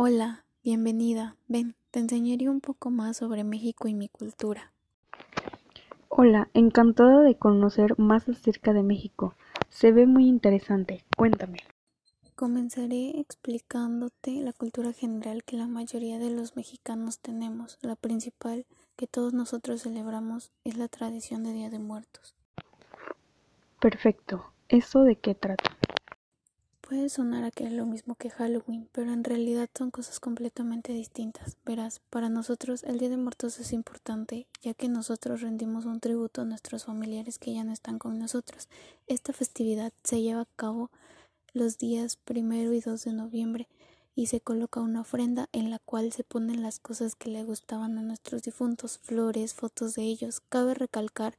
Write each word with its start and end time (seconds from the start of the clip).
Hola, 0.00 0.44
bienvenida. 0.62 1.34
Ven, 1.48 1.74
te 1.90 1.98
enseñaré 1.98 2.48
un 2.48 2.60
poco 2.60 2.88
más 2.88 3.16
sobre 3.16 3.42
México 3.42 3.88
y 3.88 3.94
mi 3.94 4.08
cultura. 4.08 4.72
Hola, 6.08 6.48
encantada 6.54 7.22
de 7.22 7.36
conocer 7.36 7.98
más 7.98 8.28
acerca 8.28 8.72
de 8.72 8.84
México. 8.84 9.34
Se 9.70 9.90
ve 9.90 10.06
muy 10.06 10.28
interesante. 10.28 11.04
Cuéntame. 11.16 11.58
Comenzaré 12.36 13.18
explicándote 13.18 14.40
la 14.40 14.52
cultura 14.52 14.92
general 14.92 15.42
que 15.42 15.56
la 15.56 15.66
mayoría 15.66 16.20
de 16.20 16.30
los 16.30 16.54
mexicanos 16.54 17.18
tenemos. 17.18 17.76
La 17.82 17.96
principal 17.96 18.66
que 18.94 19.08
todos 19.08 19.34
nosotros 19.34 19.82
celebramos 19.82 20.52
es 20.62 20.76
la 20.76 20.86
tradición 20.86 21.42
de 21.42 21.54
Día 21.54 21.70
de 21.70 21.80
Muertos. 21.80 22.36
Perfecto. 23.80 24.52
¿Eso 24.68 25.02
de 25.02 25.16
qué 25.16 25.34
trata? 25.34 25.67
Puede 26.88 27.10
sonar 27.10 27.44
a 27.44 27.50
que 27.50 27.64
es 27.64 27.72
lo 27.72 27.84
mismo 27.84 28.14
que 28.14 28.30
Halloween, 28.30 28.88
pero 28.92 29.12
en 29.12 29.22
realidad 29.22 29.68
son 29.76 29.90
cosas 29.90 30.20
completamente 30.20 30.94
distintas. 30.94 31.58
Verás, 31.66 32.00
para 32.08 32.30
nosotros 32.30 32.82
el 32.82 32.98
Día 32.98 33.10
de 33.10 33.18
Muertos 33.18 33.60
es 33.60 33.74
importante, 33.74 34.46
ya 34.62 34.72
que 34.72 34.88
nosotros 34.88 35.42
rendimos 35.42 35.84
un 35.84 36.00
tributo 36.00 36.40
a 36.40 36.44
nuestros 36.46 36.86
familiares 36.86 37.38
que 37.38 37.52
ya 37.52 37.62
no 37.62 37.74
están 37.74 37.98
con 37.98 38.18
nosotros. 38.18 38.70
Esta 39.06 39.34
festividad 39.34 39.92
se 40.02 40.22
lleva 40.22 40.40
a 40.40 40.48
cabo 40.56 40.90
los 41.52 41.76
días 41.76 42.16
primero 42.16 42.72
y 42.72 42.80
2 42.80 43.04
de 43.04 43.12
noviembre 43.12 43.68
y 44.14 44.28
se 44.28 44.40
coloca 44.40 44.80
una 44.80 45.02
ofrenda 45.02 45.50
en 45.52 45.68
la 45.68 45.80
cual 45.80 46.10
se 46.12 46.24
ponen 46.24 46.62
las 46.62 46.78
cosas 46.78 47.16
que 47.16 47.28
le 47.28 47.44
gustaban 47.44 47.98
a 47.98 48.02
nuestros 48.02 48.44
difuntos, 48.44 48.96
flores, 48.96 49.52
fotos 49.52 49.94
de 49.94 50.04
ellos. 50.04 50.40
Cabe 50.48 50.72
recalcar 50.72 51.36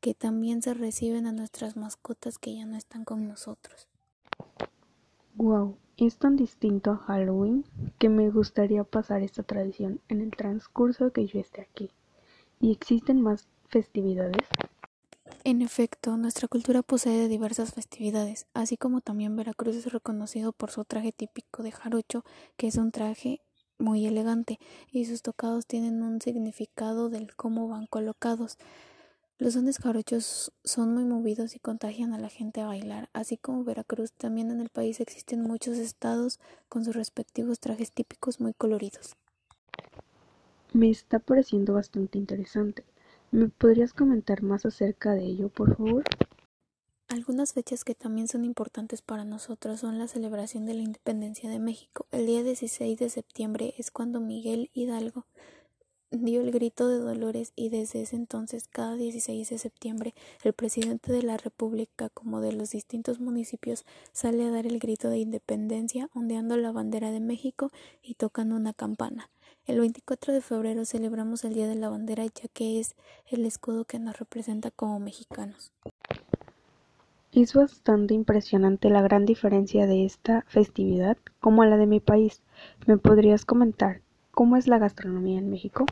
que 0.00 0.14
también 0.14 0.60
se 0.60 0.74
reciben 0.74 1.28
a 1.28 1.32
nuestras 1.32 1.76
mascotas 1.76 2.38
que 2.38 2.56
ya 2.56 2.66
no 2.66 2.76
están 2.76 3.04
con 3.04 3.28
nosotros. 3.28 3.87
Wow, 5.40 5.76
es 5.96 6.16
tan 6.16 6.34
distinto 6.34 6.90
a 6.90 6.96
Halloween 6.96 7.64
que 8.00 8.08
me 8.08 8.28
gustaría 8.28 8.82
pasar 8.82 9.22
esta 9.22 9.44
tradición 9.44 10.00
en 10.08 10.20
el 10.20 10.32
transcurso 10.32 11.12
que 11.12 11.28
yo 11.28 11.38
esté 11.38 11.60
aquí. 11.60 11.92
¿Y 12.60 12.72
existen 12.72 13.22
más 13.22 13.46
festividades? 13.68 14.48
En 15.44 15.62
efecto, 15.62 16.16
nuestra 16.16 16.48
cultura 16.48 16.82
posee 16.82 17.28
diversas 17.28 17.72
festividades, 17.72 18.48
así 18.52 18.76
como 18.76 19.00
también 19.00 19.36
Veracruz 19.36 19.76
es 19.76 19.92
reconocido 19.92 20.52
por 20.52 20.72
su 20.72 20.84
traje 20.84 21.12
típico 21.12 21.62
de 21.62 21.70
jarocho, 21.70 22.24
que 22.56 22.66
es 22.66 22.74
un 22.74 22.90
traje 22.90 23.40
muy 23.78 24.06
elegante, 24.06 24.58
y 24.90 25.04
sus 25.04 25.22
tocados 25.22 25.66
tienen 25.66 26.02
un 26.02 26.20
significado 26.20 27.10
del 27.10 27.36
cómo 27.36 27.68
van 27.68 27.86
colocados. 27.86 28.58
Los 29.40 29.54
sones 29.54 29.78
jarochos 29.78 30.50
son 30.64 30.92
muy 30.94 31.04
movidos 31.04 31.54
y 31.54 31.60
contagian 31.60 32.12
a 32.12 32.18
la 32.18 32.28
gente 32.28 32.60
a 32.60 32.66
bailar, 32.66 33.08
así 33.12 33.36
como 33.36 33.62
Veracruz, 33.62 34.10
también 34.10 34.50
en 34.50 34.60
el 34.60 34.68
país 34.68 34.98
existen 34.98 35.42
muchos 35.42 35.78
estados 35.78 36.40
con 36.68 36.84
sus 36.84 36.96
respectivos 36.96 37.60
trajes 37.60 37.92
típicos 37.92 38.40
muy 38.40 38.52
coloridos. 38.52 39.14
Me 40.72 40.90
está 40.90 41.20
pareciendo 41.20 41.74
bastante 41.74 42.18
interesante. 42.18 42.82
¿Me 43.30 43.48
podrías 43.48 43.92
comentar 43.92 44.42
más 44.42 44.66
acerca 44.66 45.12
de 45.12 45.26
ello, 45.26 45.50
por 45.50 45.76
favor? 45.76 46.02
Algunas 47.06 47.52
fechas 47.52 47.84
que 47.84 47.94
también 47.94 48.26
son 48.26 48.44
importantes 48.44 49.02
para 49.02 49.24
nosotros 49.24 49.78
son 49.78 50.00
la 50.00 50.08
celebración 50.08 50.66
de 50.66 50.74
la 50.74 50.82
independencia 50.82 51.48
de 51.48 51.60
México. 51.60 52.06
El 52.10 52.26
día 52.26 52.42
16 52.42 52.98
de 52.98 53.08
septiembre 53.08 53.72
es 53.78 53.92
cuando 53.92 54.18
Miguel 54.18 54.68
Hidalgo 54.74 55.26
dio 56.10 56.40
el 56.40 56.50
grito 56.50 56.88
de 56.88 56.98
dolores 56.98 57.52
y 57.54 57.68
desde 57.68 58.02
ese 58.02 58.16
entonces 58.16 58.66
cada 58.68 58.96
16 58.96 59.48
de 59.48 59.58
septiembre 59.58 60.14
el 60.42 60.54
presidente 60.54 61.12
de 61.12 61.22
la 61.22 61.36
República 61.36 62.08
como 62.08 62.40
de 62.40 62.52
los 62.52 62.70
distintos 62.70 63.20
municipios 63.20 63.84
sale 64.12 64.44
a 64.44 64.50
dar 64.50 64.66
el 64.66 64.78
grito 64.78 65.10
de 65.10 65.18
independencia 65.18 66.08
ondeando 66.14 66.56
la 66.56 66.72
bandera 66.72 67.10
de 67.10 67.20
México 67.20 67.70
y 68.02 68.14
tocando 68.14 68.56
una 68.56 68.72
campana. 68.72 69.28
El 69.66 69.80
24 69.80 70.32
de 70.32 70.40
febrero 70.40 70.86
celebramos 70.86 71.44
el 71.44 71.52
Día 71.52 71.68
de 71.68 71.74
la 71.74 71.90
Bandera 71.90 72.24
ya 72.24 72.48
que 72.54 72.80
es 72.80 72.94
el 73.26 73.44
escudo 73.44 73.84
que 73.84 73.98
nos 73.98 74.18
representa 74.18 74.70
como 74.70 74.98
mexicanos. 74.98 75.72
Es 77.32 77.52
bastante 77.52 78.14
impresionante 78.14 78.88
la 78.88 79.02
gran 79.02 79.26
diferencia 79.26 79.86
de 79.86 80.06
esta 80.06 80.46
festividad 80.48 81.18
como 81.40 81.66
la 81.66 81.76
de 81.76 81.86
mi 81.86 82.00
país. 82.00 82.40
¿Me 82.86 82.96
podrías 82.96 83.44
comentar 83.44 84.00
¿Cómo 84.38 84.56
es 84.56 84.68
la 84.68 84.78
gastronomía 84.78 85.40
en 85.40 85.50
México? 85.50 85.84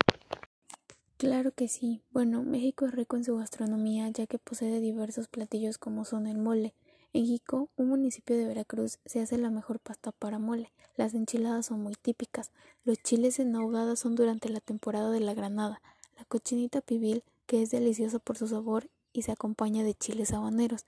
Claro 1.17 1.51
que 1.51 1.67
sí. 1.67 2.01
Bueno, 2.13 2.45
México 2.45 2.87
es 2.87 2.93
rico 2.93 3.17
en 3.17 3.25
su 3.25 3.37
gastronomía 3.37 4.09
ya 4.11 4.29
que 4.29 4.39
posee 4.39 4.81
diversos 4.81 5.27
platillos 5.27 5.79
como 5.79 6.05
son 6.05 6.29
el 6.29 6.39
mole. 6.39 6.73
En 7.13 7.27
Jico, 7.27 7.71
un 7.75 7.89
municipio 7.89 8.37
de 8.37 8.47
Veracruz, 8.47 9.01
se 9.05 9.21
hace 9.21 9.37
la 9.37 9.51
mejor 9.51 9.81
pasta 9.81 10.13
para 10.13 10.39
mole. 10.39 10.71
Las 10.95 11.15
enchiladas 11.15 11.67
son 11.67 11.83
muy 11.83 11.97
típicas. 11.97 12.53
Los 12.85 13.03
chiles 13.03 13.41
en 13.41 13.57
ahogada 13.57 13.97
son 13.97 14.15
durante 14.15 14.49
la 14.49 14.61
temporada 14.61 15.11
de 15.11 15.19
la 15.19 15.35
granada. 15.35 15.83
La 16.17 16.25
cochinita 16.25 16.83
pibil, 16.83 17.25
que 17.47 17.63
es 17.63 17.73
deliciosa 17.73 18.21
por 18.21 18.39
su 18.39 18.47
sabor 18.47 18.89
y 19.13 19.23
se 19.23 19.33
acompaña 19.33 19.83
de 19.83 19.95
chiles 19.95 20.33
habaneros. 20.33 20.87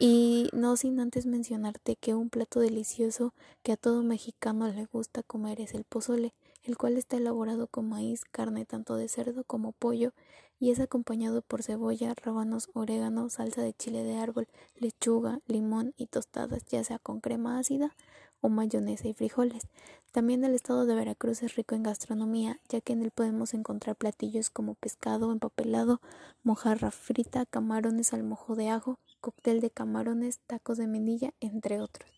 Y 0.00 0.48
no 0.52 0.76
sin 0.76 0.98
antes 0.98 1.26
mencionarte 1.26 1.94
que 1.94 2.16
un 2.16 2.28
plato 2.28 2.58
delicioso 2.58 3.34
que 3.62 3.70
a 3.70 3.76
todo 3.76 4.02
mexicano 4.02 4.66
le 4.66 4.86
gusta 4.86 5.22
comer 5.22 5.60
es 5.60 5.74
el 5.74 5.84
pozole 5.84 6.34
el 6.68 6.76
cual 6.76 6.98
está 6.98 7.16
elaborado 7.16 7.66
con 7.66 7.88
maíz, 7.88 8.24
carne 8.30 8.66
tanto 8.66 8.96
de 8.96 9.08
cerdo 9.08 9.42
como 9.42 9.72
pollo 9.72 10.12
y 10.60 10.70
es 10.70 10.80
acompañado 10.80 11.40
por 11.40 11.62
cebolla, 11.62 12.12
rábanos, 12.14 12.68
orégano, 12.74 13.30
salsa 13.30 13.62
de 13.62 13.72
chile 13.72 14.04
de 14.04 14.18
árbol, 14.18 14.48
lechuga, 14.76 15.40
limón 15.46 15.94
y 15.96 16.06
tostadas, 16.06 16.66
ya 16.66 16.84
sea 16.84 16.98
con 16.98 17.20
crema 17.20 17.58
ácida 17.58 17.96
o 18.42 18.50
mayonesa 18.50 19.08
y 19.08 19.14
frijoles. 19.14 19.66
También 20.12 20.44
el 20.44 20.54
estado 20.54 20.84
de 20.84 20.94
Veracruz 20.94 21.42
es 21.42 21.56
rico 21.56 21.74
en 21.74 21.84
gastronomía, 21.84 22.60
ya 22.68 22.82
que 22.82 22.92
en 22.92 23.02
él 23.02 23.12
podemos 23.12 23.54
encontrar 23.54 23.96
platillos 23.96 24.50
como 24.50 24.74
pescado 24.74 25.32
empapelado, 25.32 26.02
mojarra 26.42 26.90
frita, 26.90 27.46
camarones 27.46 28.12
al 28.12 28.24
mojo 28.24 28.56
de 28.56 28.68
ajo, 28.68 28.98
cóctel 29.22 29.60
de 29.60 29.70
camarones, 29.70 30.40
tacos 30.46 30.76
de 30.76 30.86
menilla, 30.86 31.32
entre 31.40 31.80
otros. 31.80 32.10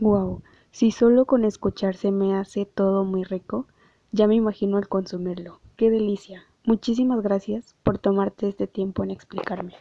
Wow, 0.00 0.42
si 0.72 0.90
solo 0.90 1.26
con 1.26 1.44
escucharse 1.44 2.10
me 2.10 2.34
hace 2.34 2.66
todo 2.66 3.04
muy 3.04 3.24
rico, 3.24 3.66
ya 4.10 4.26
me 4.26 4.34
imagino 4.34 4.78
al 4.78 4.88
consumirlo. 4.88 5.60
¡Qué 5.76 5.90
delicia! 5.90 6.44
Muchísimas 6.64 7.22
gracias 7.22 7.76
por 7.82 7.98
tomarte 7.98 8.48
este 8.48 8.66
tiempo 8.66 9.04
en 9.04 9.10
explicarme. 9.10 9.74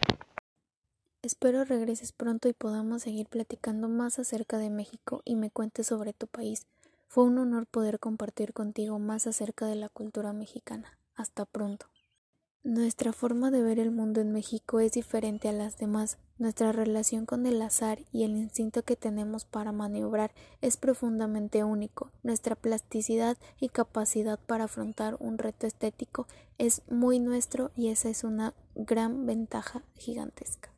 Espero 1.24 1.64
regreses 1.64 2.12
pronto 2.12 2.50
y 2.50 2.54
podamos 2.54 3.04
seguir 3.04 3.28
platicando 3.28 3.88
más 3.88 4.20
acerca 4.20 4.58
de 4.58 4.70
México 4.70 5.22
y 5.24 5.36
me 5.36 5.52
cuentes 5.52 5.88
sobre 5.88 6.14
tu 6.14 6.28
país. 6.28 6.66
Fue 7.08 7.24
un 7.24 7.38
honor 7.38 7.68
poder 7.68 8.00
compartir 8.00 8.54
contigo 8.54 8.98
más 9.00 9.28
acerca 9.28 9.68
de 9.68 9.76
la 9.76 9.90
cultura 9.90 10.34
mexicana. 10.34 10.98
Hasta 11.16 11.46
pronto. 11.46 11.86
Nuestra 12.64 13.12
forma 13.12 13.50
de 13.50 13.64
ver 13.64 13.80
el 13.80 13.90
mundo 13.90 14.22
en 14.22 14.32
México 14.32 14.80
es 14.80 14.92
diferente 14.92 15.50
a 15.50 15.52
las 15.52 15.80
demás. 15.80 16.20
Nuestra 16.38 16.72
relación 16.72 17.26
con 17.26 17.48
el 17.48 17.60
azar 17.60 17.98
y 18.12 18.24
el 18.24 18.38
instinto 18.38 18.84
que 18.84 18.96
tenemos 18.96 19.46
para 19.46 19.72
maniobrar 19.72 20.32
es 20.62 20.78
profundamente 20.78 21.64
único. 21.64 22.12
Nuestra 22.22 22.56
plasticidad 22.56 23.36
y 23.60 23.70
capacidad 23.70 24.40
para 24.40 24.66
afrontar 24.66 25.18
un 25.20 25.40
reto 25.40 25.66
estético 25.66 26.28
es 26.60 26.84
muy 26.88 27.20
nuestro 27.20 27.72
y 27.76 27.90
esa 27.90 28.10
es 28.10 28.24
una 28.24 28.54
gran 28.76 29.26
ventaja 29.26 29.82
gigantesca. 29.96 30.71